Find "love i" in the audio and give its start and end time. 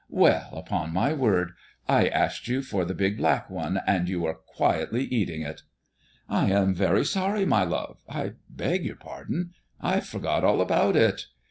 7.65-8.33